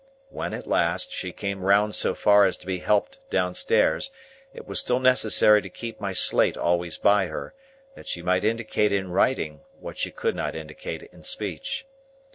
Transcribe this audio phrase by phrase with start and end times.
[0.29, 4.09] When, at last, she came round so far as to be helped downstairs,
[4.51, 7.53] it was still necessary to keep my slate always by her,
[7.93, 11.85] that she might indicate in writing what she could not indicate in speech.